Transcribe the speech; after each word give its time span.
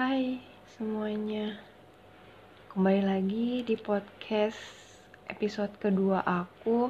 Hai 0.00 0.40
semuanya. 0.80 1.60
Kembali 2.72 3.04
lagi 3.04 3.60
di 3.68 3.76
podcast 3.76 4.56
episode 5.28 5.76
kedua 5.76 6.24
aku. 6.24 6.88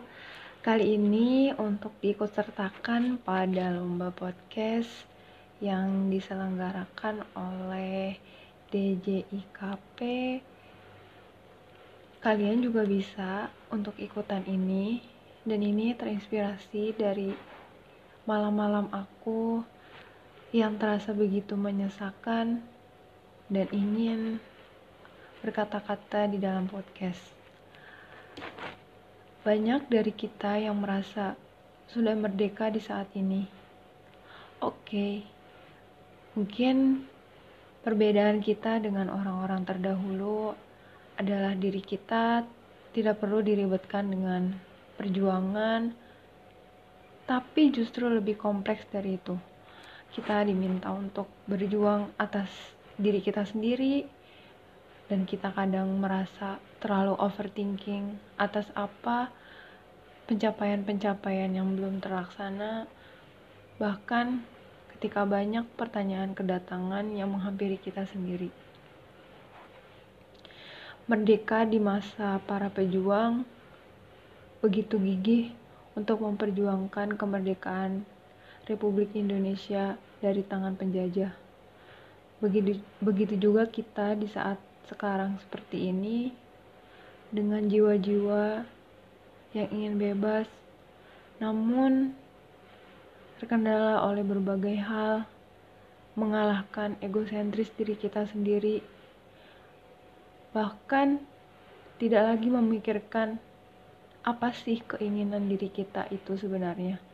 Kali 0.62 0.94
ini 0.94 1.50
untuk 1.58 1.90
diikut 1.98 2.30
sertakan 2.30 3.18
pada 3.18 3.74
lomba 3.74 4.14
podcast 4.14 5.10
Yang 5.58 5.90
diselenggarakan 6.06 7.26
oleh 7.34 8.14
DJIKP 8.70 9.98
Kalian 12.22 12.62
juga 12.62 12.86
bisa 12.86 13.50
untuk 13.74 13.98
ikutan 13.98 14.46
ini. 14.46 15.02
Dan 15.42 15.66
ini 15.66 15.98
terinspirasi 15.98 16.94
dari 16.94 17.34
malam-malam 18.22 18.86
aku 18.94 19.66
yang 20.54 20.78
terasa 20.78 21.10
begitu 21.10 21.58
menyesakan 21.58 22.69
dan 23.50 23.66
ingin 23.74 24.38
berkata-kata 25.42 26.30
di 26.30 26.38
dalam 26.38 26.70
podcast. 26.70 27.18
Banyak 29.42 29.90
dari 29.90 30.14
kita 30.14 30.62
yang 30.62 30.78
merasa 30.78 31.34
sudah 31.90 32.14
merdeka 32.14 32.70
di 32.70 32.78
saat 32.78 33.10
ini. 33.18 33.42
Oke, 34.62 35.26
mungkin 36.38 37.02
perbedaan 37.82 38.38
kita 38.38 38.78
dengan 38.78 39.10
orang-orang 39.10 39.66
terdahulu 39.66 40.54
adalah 41.18 41.58
diri 41.58 41.82
kita 41.82 42.46
tidak 42.94 43.18
perlu 43.18 43.42
diribetkan 43.42 44.06
dengan 44.06 44.54
perjuangan, 44.94 45.90
tapi 47.26 47.74
justru 47.74 48.06
lebih 48.06 48.38
kompleks 48.38 48.86
dari 48.94 49.18
itu 49.18 49.34
kita 50.10 50.42
diminta 50.42 50.90
untuk 50.90 51.30
berjuang 51.46 52.10
atas 52.18 52.50
diri 53.00 53.24
kita 53.24 53.48
sendiri. 53.48 54.04
Dan 55.08 55.26
kita 55.26 55.50
kadang 55.50 55.98
merasa 55.98 56.62
terlalu 56.78 57.18
overthinking 57.18 58.14
atas 58.38 58.70
apa 58.78 59.32
pencapaian-pencapaian 60.30 61.50
yang 61.50 61.74
belum 61.74 61.98
terlaksana. 61.98 62.86
Bahkan 63.82 64.26
ketika 64.94 65.24
banyak 65.26 65.64
pertanyaan 65.74 66.36
kedatangan 66.36 67.10
yang 67.16 67.32
menghampiri 67.32 67.80
kita 67.80 68.04
sendiri. 68.06 68.52
Merdeka 71.10 71.66
di 71.66 71.82
masa 71.82 72.38
para 72.46 72.70
pejuang 72.70 73.42
begitu 74.60 75.00
gigih 75.00 75.56
untuk 75.98 76.22
memperjuangkan 76.22 77.18
kemerdekaan 77.18 78.06
Republik 78.68 79.10
Indonesia 79.18 79.98
dari 80.22 80.46
tangan 80.46 80.78
penjajah. 80.78 81.49
Begitu, 82.40 82.80
begitu 83.04 83.36
juga 83.36 83.68
kita 83.68 84.16
di 84.16 84.24
saat 84.24 84.56
sekarang 84.88 85.36
seperti 85.44 85.92
ini, 85.92 86.32
dengan 87.28 87.68
jiwa-jiwa 87.68 88.64
yang 89.52 89.68
ingin 89.70 89.94
bebas, 90.00 90.48
namun 91.36 92.16
terkendala 93.38 94.02
oleh 94.08 94.24
berbagai 94.24 94.76
hal, 94.80 95.28
mengalahkan 96.18 96.98
egosentris 97.04 97.70
diri 97.76 97.94
kita 97.94 98.24
sendiri, 98.26 98.80
bahkan 100.56 101.22
tidak 102.00 102.24
lagi 102.24 102.48
memikirkan 102.48 103.36
apa 104.24 104.52
sih 104.52 104.80
keinginan 104.84 105.44
diri 105.44 105.68
kita 105.68 106.08
itu 106.08 106.40
sebenarnya. 106.40 107.09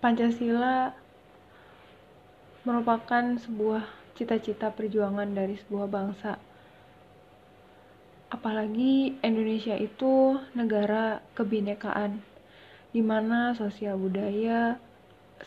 Pancasila 0.00 0.96
merupakan 2.64 3.36
sebuah 3.36 3.84
cita-cita 4.16 4.72
perjuangan 4.72 5.28
dari 5.28 5.60
sebuah 5.60 5.92
bangsa. 5.92 6.40
Apalagi 8.32 9.20
Indonesia 9.20 9.76
itu 9.76 10.40
negara 10.56 11.20
kebinekaan, 11.36 12.16
di 12.96 13.04
mana 13.04 13.52
sosial 13.52 14.00
budaya 14.00 14.80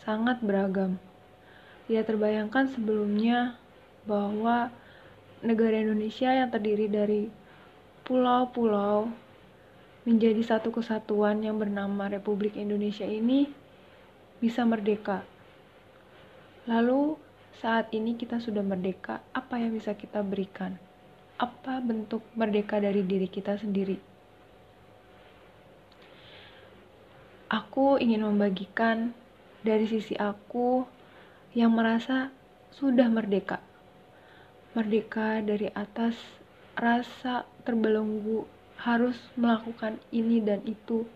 sangat 0.05 0.37
beragam. 0.45 1.01
Tidak 1.89 2.05
terbayangkan 2.05 2.69
sebelumnya 2.77 3.57
bahwa 4.05 4.69
negara 5.41 5.81
Indonesia 5.81 6.29
yang 6.29 6.53
terdiri 6.53 6.85
dari 6.93 7.25
pulau-pulau 8.05 9.09
menjadi 10.05 10.45
satu 10.45 10.69
kesatuan 10.69 11.41
yang 11.41 11.57
bernama 11.57 12.05
Republik 12.05 12.53
Indonesia 12.53 13.09
ini 13.09 13.62
bisa 14.43 14.67
merdeka. 14.67 15.23
Lalu, 16.67 17.15
saat 17.63 17.87
ini 17.95 18.19
kita 18.19 18.43
sudah 18.43 18.59
merdeka, 18.59 19.23
apa 19.31 19.55
yang 19.55 19.71
bisa 19.71 19.95
kita 19.95 20.19
berikan? 20.19 20.75
Apa 21.39 21.79
bentuk 21.79 22.19
merdeka 22.35 22.75
dari 22.83 23.07
diri 23.07 23.31
kita 23.31 23.55
sendiri? 23.55 23.95
Aku 27.47 27.95
ingin 28.03 28.27
membagikan 28.27 29.15
dari 29.63 29.87
sisi 29.87 30.19
aku 30.19 30.83
yang 31.55 31.71
merasa 31.71 32.27
sudah 32.75 33.07
merdeka. 33.07 33.63
Merdeka 34.75 35.39
dari 35.39 35.71
atas 35.71 36.19
rasa 36.75 37.47
terbelenggu 37.63 38.43
harus 38.75 39.15
melakukan 39.39 40.03
ini 40.11 40.43
dan 40.43 40.59
itu 40.67 41.07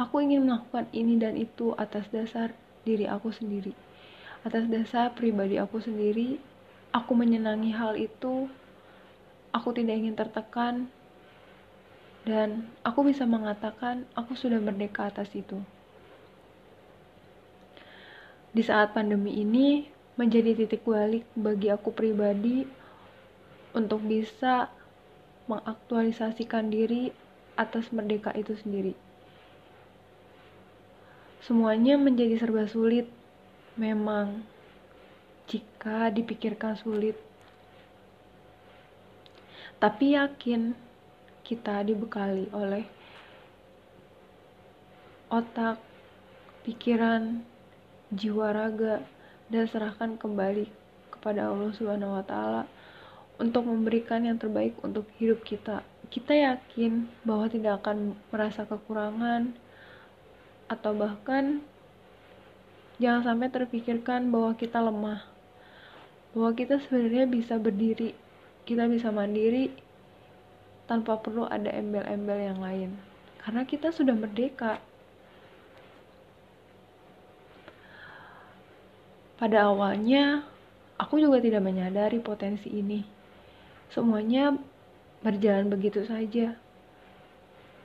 Aku 0.00 0.24
ingin 0.24 0.48
melakukan 0.48 0.88
ini 0.96 1.20
dan 1.20 1.36
itu 1.36 1.76
atas 1.76 2.08
dasar 2.08 2.56
diri 2.88 3.04
aku 3.04 3.28
sendiri. 3.36 3.76
Atas 4.40 4.64
dasar 4.64 5.12
pribadi 5.12 5.60
aku 5.60 5.76
sendiri, 5.76 6.40
aku 6.88 7.12
menyenangi 7.12 7.68
hal 7.76 8.00
itu. 8.00 8.48
Aku 9.52 9.76
tidak 9.76 10.00
ingin 10.00 10.16
tertekan 10.16 10.88
dan 12.24 12.64
aku 12.80 13.04
bisa 13.12 13.28
mengatakan 13.28 14.08
aku 14.16 14.32
sudah 14.32 14.56
merdeka 14.56 15.12
atas 15.12 15.28
itu. 15.36 15.60
Di 18.56 18.62
saat 18.64 18.96
pandemi 18.96 19.36
ini 19.36 19.84
menjadi 20.16 20.56
titik 20.56 20.88
balik 20.88 21.28
bagi 21.36 21.68
aku 21.68 21.92
pribadi 21.92 22.64
untuk 23.76 24.00
bisa 24.06 24.72
mengaktualisasikan 25.44 26.72
diri 26.72 27.12
atas 27.58 27.92
merdeka 27.92 28.32
itu 28.32 28.56
sendiri. 28.56 29.09
Semuanya 31.40 31.96
menjadi 31.96 32.36
serba 32.36 32.68
sulit. 32.68 33.08
Memang, 33.80 34.44
jika 35.48 36.12
dipikirkan 36.12 36.76
sulit, 36.76 37.16
tapi 39.80 40.12
yakin 40.12 40.76
kita 41.40 41.80
dibekali 41.80 42.52
oleh 42.52 42.84
otak, 45.32 45.80
pikiran, 46.68 47.40
jiwa 48.12 48.52
raga, 48.52 49.00
dan 49.48 49.64
serahkan 49.64 50.20
kembali 50.20 50.68
kepada 51.08 51.48
Allah 51.48 51.72
Subhanahu 51.72 52.20
wa 52.20 52.24
Ta'ala 52.26 52.62
untuk 53.40 53.64
memberikan 53.64 54.20
yang 54.22 54.36
terbaik 54.36 54.76
untuk 54.84 55.08
hidup 55.16 55.40
kita. 55.42 55.80
Kita 56.12 56.36
yakin 56.36 57.08
bahwa 57.24 57.48
tidak 57.48 57.80
akan 57.80 58.12
merasa 58.28 58.68
kekurangan, 58.68 59.56
atau 60.70 60.94
bahkan 60.94 61.58
jangan 63.02 63.34
sampai 63.34 63.50
terpikirkan 63.50 64.30
bahwa 64.30 64.54
kita 64.54 64.78
lemah. 64.78 65.26
Bahwa 66.30 66.54
kita 66.54 66.78
sebenarnya 66.78 67.26
bisa 67.26 67.58
berdiri 67.58 68.14
kita 68.70 68.86
bisa 68.86 69.10
mandiri 69.10 69.74
tanpa 70.86 71.18
perlu 71.18 71.42
ada 71.42 71.74
embel-embel 71.74 72.38
yang 72.38 72.60
lain. 72.62 72.90
Karena 73.42 73.66
kita 73.66 73.90
sudah 73.90 74.14
merdeka. 74.14 74.78
Pada 79.42 79.72
awalnya 79.72 80.46
aku 81.02 81.18
juga 81.18 81.42
tidak 81.42 81.66
menyadari 81.66 82.22
potensi 82.22 82.70
ini. 82.70 83.02
Semuanya 83.90 84.54
berjalan 85.24 85.66
begitu 85.66 86.06
saja. 86.06 86.54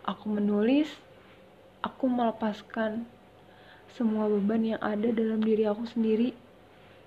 Aku 0.05 0.29
menulis 0.29 0.91
aku 1.85 2.09
melepaskan 2.09 3.05
semua 3.93 4.25
beban 4.25 4.65
yang 4.65 4.81
ada 4.81 5.05
dalam 5.13 5.37
diri 5.39 5.69
aku 5.69 5.85
sendiri. 5.85 6.33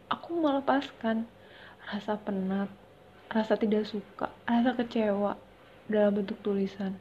Aku 0.08 0.38
melepaskan 0.38 1.26
rasa 1.90 2.14
penat, 2.16 2.70
rasa 3.28 3.58
tidak 3.58 3.84
suka, 3.90 4.30
rasa 4.46 4.72
kecewa 4.78 5.36
dalam 5.90 6.22
bentuk 6.22 6.38
tulisan. 6.40 6.94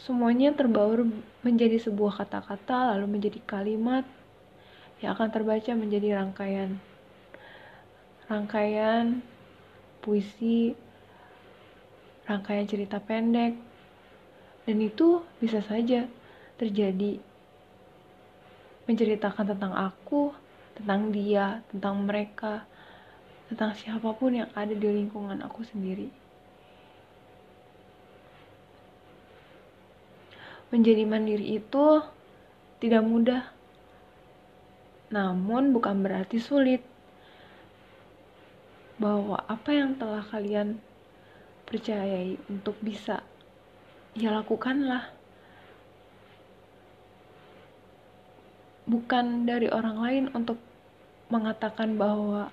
Semuanya 0.00 0.56
terbaur 0.56 1.04
menjadi 1.44 1.76
sebuah 1.78 2.24
kata-kata, 2.24 2.96
lalu 2.96 3.20
menjadi 3.20 3.38
kalimat 3.44 4.08
yang 5.04 5.14
akan 5.14 5.28
terbaca 5.30 5.70
menjadi 5.76 6.18
rangkaian. 6.18 6.80
Rangkaian 8.26 9.20
puisi, 10.02 10.74
rangkaian 12.26 12.66
cerita 12.66 12.98
pendek, 12.98 13.67
dan 14.68 14.84
itu 14.84 15.24
bisa 15.40 15.64
saja 15.64 16.04
terjadi 16.60 17.16
menceritakan 18.84 19.56
tentang 19.56 19.72
aku, 19.72 20.36
tentang 20.76 21.08
dia, 21.08 21.64
tentang 21.72 22.04
mereka, 22.04 22.68
tentang 23.48 23.72
siapa 23.72 24.12
pun 24.12 24.36
yang 24.36 24.48
ada 24.52 24.76
di 24.76 24.84
lingkungan 24.84 25.40
aku 25.40 25.64
sendiri. 25.64 26.12
Menjadi 30.68 31.04
mandiri 31.08 31.56
itu 31.56 32.04
tidak 32.80 33.04
mudah, 33.04 33.48
namun 35.08 35.72
bukan 35.72 36.04
berarti 36.04 36.36
sulit. 36.36 36.84
Bahwa 39.00 39.40
apa 39.48 39.70
yang 39.72 39.96
telah 39.96 40.20
kalian 40.28 40.76
percayai 41.64 42.36
untuk 42.52 42.76
bisa, 42.84 43.24
ya 44.18 44.34
lakukanlah. 44.34 45.18
bukan 48.88 49.44
dari 49.44 49.68
orang 49.68 49.96
lain 50.00 50.24
untuk 50.32 50.56
mengatakan 51.28 52.00
bahwa 52.00 52.48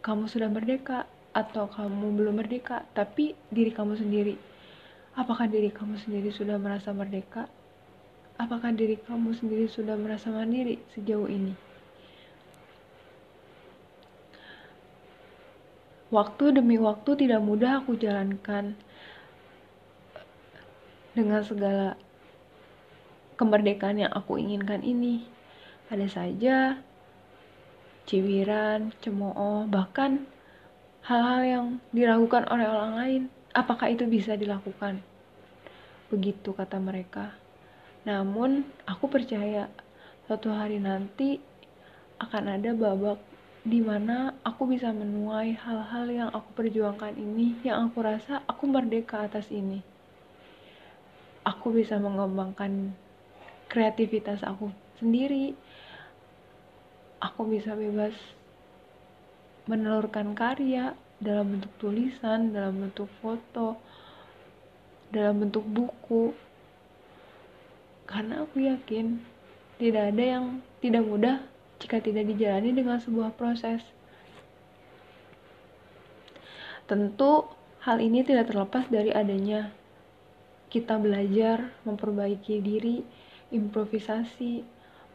kamu 0.00 0.24
sudah 0.24 0.48
merdeka 0.48 1.04
atau 1.36 1.68
kamu 1.68 2.16
belum 2.16 2.40
merdeka, 2.40 2.88
tapi 2.96 3.36
diri 3.52 3.68
kamu 3.68 4.00
sendiri. 4.00 4.40
Apakah 5.12 5.44
diri 5.44 5.68
kamu 5.68 6.00
sendiri 6.00 6.32
sudah 6.32 6.56
merasa 6.56 6.96
merdeka? 6.96 7.44
Apakah 8.40 8.72
diri 8.72 8.96
kamu 8.96 9.36
sendiri 9.36 9.68
sudah 9.68 10.00
merasa 10.00 10.32
mandiri 10.32 10.80
sejauh 10.96 11.28
ini? 11.28 11.52
Waktu 16.08 16.56
demi 16.56 16.80
waktu 16.80 17.26
tidak 17.26 17.44
mudah 17.44 17.84
aku 17.84 18.00
jalankan 18.00 18.78
dengan 21.16 21.40
segala 21.40 21.96
kemerdekaan 23.40 24.04
yang 24.04 24.12
aku 24.12 24.36
inginkan 24.36 24.84
ini 24.84 25.24
ada 25.88 26.04
saja 26.12 26.76
ciwiran, 28.06 28.94
cemooh, 29.02 29.66
bahkan 29.66 30.28
hal-hal 31.02 31.42
yang 31.42 31.66
diragukan 31.90 32.46
oleh 32.52 32.66
orang 32.68 32.92
lain. 32.94 33.22
Apakah 33.50 33.90
itu 33.90 34.06
bisa 34.06 34.38
dilakukan? 34.38 35.02
Begitu 36.12 36.54
kata 36.54 36.78
mereka. 36.78 37.34
Namun, 38.06 38.62
aku 38.86 39.10
percaya 39.10 39.66
suatu 40.30 40.54
hari 40.54 40.78
nanti 40.78 41.42
akan 42.22 42.60
ada 42.60 42.70
babak 42.76 43.18
di 43.66 43.82
mana 43.82 44.30
aku 44.46 44.70
bisa 44.70 44.94
menuai 44.94 45.58
hal-hal 45.58 46.06
yang 46.06 46.30
aku 46.30 46.54
perjuangkan 46.54 47.18
ini, 47.18 47.58
yang 47.66 47.90
aku 47.90 48.06
rasa 48.06 48.46
aku 48.46 48.70
merdeka 48.70 49.26
atas 49.26 49.50
ini. 49.50 49.82
Aku 51.46 51.70
bisa 51.70 51.94
mengembangkan 52.02 52.90
kreativitas 53.70 54.42
aku 54.42 54.74
sendiri, 54.98 55.54
aku 57.22 57.46
bisa 57.46 57.78
bebas 57.78 58.14
menelurkan 59.70 60.34
karya 60.34 60.94
dalam 61.18 61.58
bentuk 61.58 61.72
tulisan, 61.78 62.50
dalam 62.50 62.86
bentuk 62.86 63.10
foto, 63.22 63.78
dalam 65.10 65.42
bentuk 65.42 65.62
buku. 65.66 66.34
Karena 68.06 68.46
aku 68.46 68.62
yakin 68.62 69.18
tidak 69.82 70.14
ada 70.14 70.24
yang 70.38 70.44
tidak 70.78 71.02
mudah 71.02 71.36
jika 71.82 71.98
tidak 71.98 72.30
dijalani 72.30 72.70
dengan 72.72 73.02
sebuah 73.02 73.34
proses. 73.34 73.82
Tentu 76.86 77.50
hal 77.82 77.98
ini 77.98 78.22
tidak 78.22 78.46
terlepas 78.46 78.86
dari 78.86 79.10
adanya 79.10 79.74
kita 80.76 81.00
belajar 81.00 81.72
memperbaiki 81.88 82.60
diri, 82.60 83.00
improvisasi, 83.48 84.60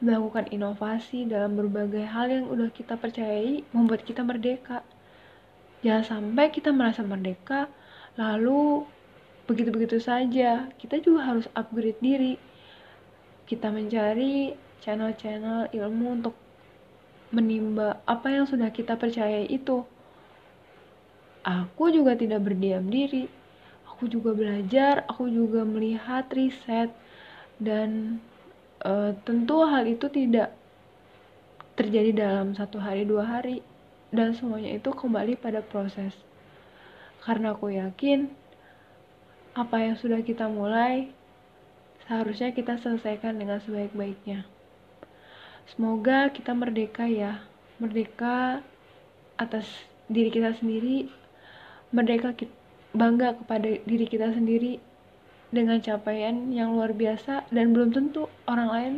melakukan 0.01 0.49
inovasi 0.49 1.29
dalam 1.29 1.53
berbagai 1.53 2.01
hal 2.01 2.33
yang 2.33 2.49
udah 2.49 2.73
kita 2.73 2.97
percayai 2.97 3.61
membuat 3.69 4.01
kita 4.01 4.25
merdeka. 4.25 4.81
Jangan 5.85 6.01
sampai 6.01 6.49
kita 6.49 6.73
merasa 6.73 7.05
merdeka, 7.05 7.69
lalu 8.17 8.89
begitu-begitu 9.45 10.01
saja. 10.01 10.65
Kita 10.81 10.97
juga 10.97 11.29
harus 11.29 11.45
upgrade 11.53 12.01
diri. 12.01 12.41
Kita 13.45 13.69
mencari 13.69 14.57
channel-channel 14.81 15.69
ilmu 15.69 16.07
untuk 16.09 16.33
menimba 17.29 18.01
apa 18.09 18.33
yang 18.33 18.49
sudah 18.49 18.73
kita 18.73 18.97
percayai 18.97 19.45
itu. 19.45 19.85
Aku 21.45 21.93
juga 21.93 22.17
tidak 22.17 22.41
berdiam 22.49 22.89
diri. 22.89 23.40
Aku 24.01 24.09
juga 24.09 24.33
belajar, 24.33 25.05
aku 25.05 25.29
juga 25.29 25.61
melihat 25.61 26.25
riset 26.33 26.89
dan 27.61 28.17
uh, 28.81 29.13
tentu 29.21 29.61
hal 29.61 29.85
itu 29.85 30.09
tidak 30.09 30.57
terjadi 31.77 32.09
dalam 32.25 32.57
satu 32.57 32.81
hari 32.81 33.05
dua 33.05 33.29
hari 33.29 33.61
dan 34.09 34.33
semuanya 34.33 34.73
itu 34.73 34.89
kembali 34.89 35.37
pada 35.37 35.61
proses. 35.61 36.17
Karena 37.21 37.53
aku 37.53 37.77
yakin 37.77 38.25
apa 39.53 39.77
yang 39.85 39.93
sudah 39.93 40.25
kita 40.25 40.49
mulai 40.49 41.13
seharusnya 42.09 42.57
kita 42.57 42.81
selesaikan 42.81 43.37
dengan 43.37 43.61
sebaik-baiknya. 43.61 44.49
Semoga 45.77 46.33
kita 46.33 46.57
merdeka 46.57 47.05
ya 47.05 47.45
merdeka 47.77 48.65
atas 49.37 49.69
diri 50.09 50.33
kita 50.33 50.57
sendiri 50.57 51.05
merdeka 51.93 52.33
bangga 52.91 53.39
kepada 53.39 53.79
diri 53.87 54.05
kita 54.07 54.35
sendiri 54.35 54.79
dengan 55.51 55.79
capaian 55.83 56.51
yang 56.51 56.75
luar 56.75 56.95
biasa 56.95 57.47
dan 57.51 57.75
belum 57.75 57.91
tentu 57.91 58.27
orang 58.47 58.69
lain 58.71 58.95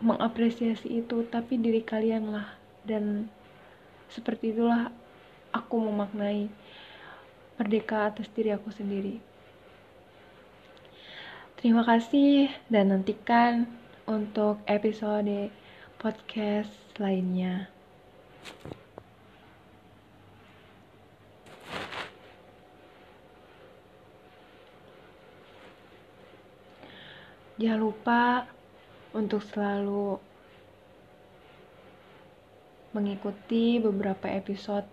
mengapresiasi 0.00 1.04
itu 1.04 1.28
tapi 1.28 1.60
diri 1.60 1.84
kalian 1.84 2.32
lah. 2.32 2.56
Dan 2.84 3.28
seperti 4.08 4.56
itulah 4.56 4.88
aku 5.52 5.76
memaknai 5.76 6.48
merdeka 7.60 8.08
atas 8.08 8.28
diri 8.32 8.56
aku 8.56 8.72
sendiri. 8.72 9.20
Terima 11.60 11.84
kasih 11.84 12.48
dan 12.72 12.88
nantikan 12.88 13.68
untuk 14.08 14.64
episode 14.64 15.52
podcast 16.00 16.72
lainnya 16.96 17.68
Jangan 27.60 27.76
lupa 27.76 28.48
untuk 29.12 29.44
selalu 29.44 30.16
mengikuti 32.96 33.76
beberapa 33.76 34.32
episode 34.32 34.88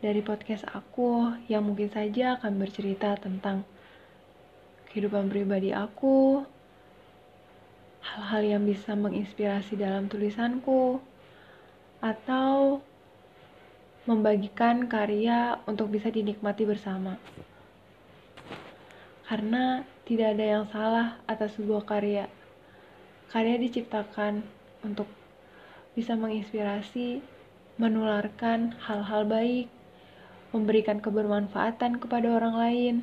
dari 0.00 0.24
podcast 0.24 0.64
aku 0.72 1.28
yang 1.44 1.68
mungkin 1.68 1.92
saja 1.92 2.40
akan 2.40 2.56
bercerita 2.56 3.20
tentang 3.20 3.68
kehidupan 4.88 5.28
pribadi 5.28 5.76
aku, 5.76 6.40
hal-hal 8.00 8.42
yang 8.48 8.62
bisa 8.64 8.96
menginspirasi 8.96 9.76
dalam 9.76 10.08
tulisanku, 10.08 11.04
atau 12.00 12.80
membagikan 14.08 14.88
karya 14.88 15.60
untuk 15.68 15.92
bisa 15.92 16.08
dinikmati 16.08 16.64
bersama. 16.64 17.20
Karena 19.28 19.84
tidak 20.08 20.40
ada 20.40 20.44
yang 20.56 20.64
salah 20.72 21.20
atas 21.28 21.52
sebuah 21.60 21.84
karya. 21.84 22.32
Karya 23.28 23.60
diciptakan 23.60 24.40
untuk 24.80 25.04
bisa 25.92 26.16
menginspirasi, 26.16 27.20
menularkan 27.76 28.72
hal-hal 28.80 29.28
baik, 29.28 29.68
memberikan 30.56 30.96
kebermanfaatan 31.04 32.00
kepada 32.00 32.24
orang 32.32 32.54
lain. 32.56 32.94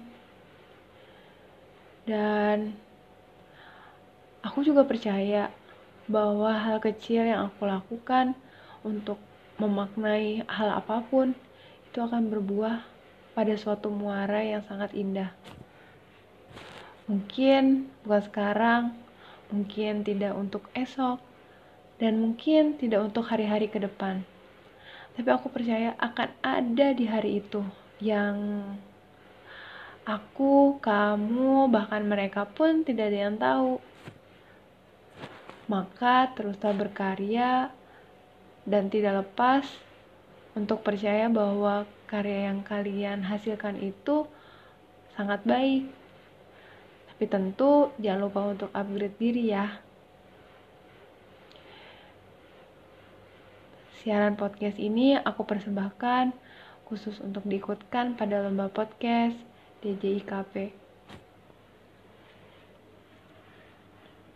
Dan 2.09 2.73
aku 4.41 4.65
juga 4.65 4.81
percaya 4.81 5.53
bahwa 6.09 6.57
hal 6.57 6.81
kecil 6.81 7.21
yang 7.21 7.53
aku 7.53 7.69
lakukan 7.69 8.33
untuk 8.81 9.21
memaknai 9.61 10.41
hal 10.49 10.73
apa 10.73 11.05
pun 11.05 11.37
itu 11.89 11.97
akan 12.01 12.33
berbuah 12.33 12.81
pada 13.37 13.53
suatu 13.57 13.93
muara 13.93 14.41
yang 14.41 14.65
sangat 14.65 14.93
indah. 14.97 15.33
Mungkin 17.05 17.85
bukan 18.01 18.23
sekarang, 18.25 18.83
mungkin 19.53 20.01
tidak 20.01 20.33
untuk 20.33 20.65
esok, 20.73 21.21
dan 22.01 22.17
mungkin 22.17 22.81
tidak 22.81 23.05
untuk 23.05 23.29
hari-hari 23.29 23.69
ke 23.69 23.77
depan. 23.77 24.25
Tapi 25.15 25.29
aku 25.31 25.47
percaya 25.47 25.93
akan 26.01 26.29
ada 26.43 26.87
di 26.91 27.05
hari 27.07 27.39
itu 27.39 27.63
yang 28.03 28.65
aku, 30.03 30.81
kamu, 30.81 31.71
bahkan 31.71 32.03
mereka 32.03 32.43
pun 32.43 32.83
tidak 32.83 33.13
ada 33.13 33.19
yang 33.29 33.37
tahu. 33.37 33.79
Maka 35.65 36.29
teruslah 36.35 36.73
berkarya 36.73 37.73
dan 38.65 38.89
tidak 38.89 39.25
lepas 39.25 39.65
untuk 40.53 40.81
percaya 40.81 41.29
bahwa 41.29 41.85
karya 42.05 42.49
yang 42.49 42.61
kalian 42.61 43.25
hasilkan 43.25 43.77
itu 43.81 44.29
sangat 45.17 45.41
baik 45.45 46.04
tapi 47.15 47.31
tentu 47.31 47.95
jangan 47.95 48.27
lupa 48.27 48.43
untuk 48.43 48.67
upgrade 48.75 49.15
diri 49.15 49.55
ya 49.55 49.79
siaran 54.03 54.35
podcast 54.35 54.75
ini 54.75 55.15
aku 55.15 55.47
persembahkan 55.47 56.35
khusus 56.85 57.17
untuk 57.23 57.47
diikutkan 57.47 58.19
pada 58.19 58.43
lomba 58.43 58.69
podcast 58.69 59.39
DJI 59.81 60.21
Cafe. 60.27 60.84